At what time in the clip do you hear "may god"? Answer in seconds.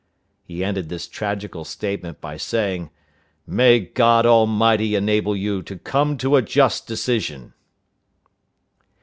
3.45-4.25